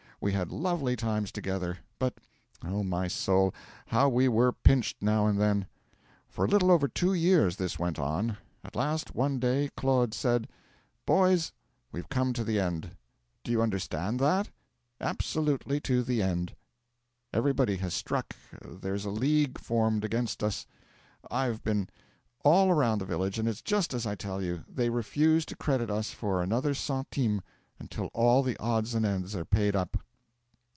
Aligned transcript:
We 0.23 0.33
had 0.33 0.51
lovely 0.51 0.95
times 0.95 1.31
together; 1.31 1.79
but, 1.97 2.19
O 2.63 2.83
my 2.83 3.07
soul! 3.07 3.55
how 3.87 4.07
we 4.07 4.27
were 4.27 4.51
pinched 4.53 4.97
now 5.01 5.25
and 5.25 5.41
then! 5.41 5.65
'For 6.29 6.45
a 6.45 6.47
little 6.47 6.69
over 6.69 6.87
two 6.87 7.15
years 7.15 7.55
this 7.55 7.79
went 7.79 7.97
on. 7.97 8.37
At 8.63 8.75
last, 8.75 9.15
one 9.15 9.39
day, 9.39 9.71
Claude 9.75 10.13
said: 10.13 10.47
'"Boys, 11.07 11.53
we've 11.91 12.07
come 12.07 12.33
to 12.33 12.43
the 12.43 12.59
end. 12.59 12.95
Do 13.43 13.51
you 13.51 13.63
understand 13.63 14.19
that? 14.19 14.51
absolutely 14.99 15.79
to 15.79 16.03
the 16.03 16.21
end. 16.21 16.53
Everybody 17.33 17.77
has 17.77 17.95
struck 17.95 18.35
there's 18.63 19.05
a 19.05 19.09
league 19.09 19.57
formed 19.57 20.05
against 20.05 20.43
us. 20.43 20.67
I've 21.31 21.63
been 21.63 21.89
all 22.43 22.69
around 22.69 22.99
the 22.99 23.05
village 23.05 23.39
and 23.39 23.47
it's 23.49 23.63
just 23.63 23.91
as 23.91 24.05
I 24.05 24.13
tell 24.13 24.39
you. 24.39 24.63
They 24.69 24.91
refuse 24.91 25.47
to 25.47 25.55
credit 25.55 25.89
us 25.89 26.11
for 26.11 26.43
another 26.43 26.75
centime 26.75 27.41
until 27.79 28.11
all 28.13 28.43
the 28.43 28.55
odds 28.59 28.93
and 28.93 29.03
ends 29.03 29.35
are 29.35 29.45
paid 29.45 29.75
up." 29.75 29.97